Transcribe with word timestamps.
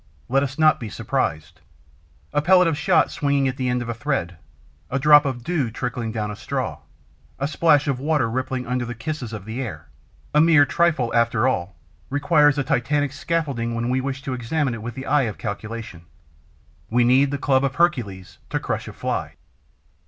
Let 0.29 0.41
us 0.41 0.57
not 0.57 0.79
be 0.79 0.89
surprised. 0.89 1.59
A 2.33 2.41
pellet 2.41 2.67
of 2.67 2.75
shot 2.75 3.11
swinging 3.11 3.47
at 3.47 3.55
the 3.57 3.69
end 3.69 3.83
of 3.83 3.87
a 3.89 3.93
thread, 3.93 4.37
a 4.89 4.97
drop 4.97 5.25
of 5.25 5.43
dew 5.43 5.69
trickling 5.69 6.11
down 6.11 6.31
a 6.31 6.35
straw, 6.35 6.79
a 7.37 7.47
splash 7.47 7.87
of 7.87 7.99
water 7.99 8.27
rippling 8.27 8.65
under 8.65 8.83
the 8.83 8.95
kisses 8.95 9.31
of 9.31 9.45
the 9.45 9.61
air, 9.61 9.89
a 10.33 10.41
mere 10.41 10.65
trifle, 10.65 11.13
after 11.13 11.47
all, 11.47 11.75
requires 12.09 12.57
a 12.57 12.63
titanic 12.63 13.11
scaffolding 13.11 13.75
when 13.75 13.91
we 13.91 14.01
wish 14.01 14.23
to 14.23 14.33
examine 14.33 14.73
it 14.73 14.81
with 14.81 14.95
the 14.95 15.05
eye 15.05 15.29
of 15.29 15.37
calculation. 15.37 16.05
We 16.89 17.03
need 17.03 17.29
the 17.29 17.37
club 17.37 17.63
of 17.63 17.75
Hercules 17.75 18.39
to 18.49 18.59
crush 18.59 18.87
a 18.87 18.93
fly. 18.93 19.35